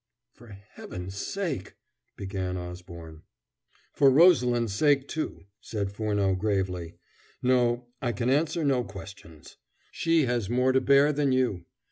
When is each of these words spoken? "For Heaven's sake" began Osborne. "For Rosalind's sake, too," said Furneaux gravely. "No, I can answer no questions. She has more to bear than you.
"For 0.33 0.47
Heaven's 0.47 1.15
sake" 1.15 1.75
began 2.17 2.57
Osborne. 2.57 3.21
"For 3.93 4.09
Rosalind's 4.09 4.73
sake, 4.73 5.07
too," 5.07 5.45
said 5.59 5.91
Furneaux 5.91 6.33
gravely. 6.33 6.95
"No, 7.43 7.85
I 8.01 8.11
can 8.11 8.27
answer 8.31 8.63
no 8.63 8.83
questions. 8.83 9.57
She 9.91 10.25
has 10.25 10.49
more 10.49 10.71
to 10.71 10.81
bear 10.81 11.13
than 11.13 11.31
you. 11.31 11.65